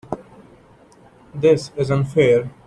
[1.31, 2.49] This is unfair.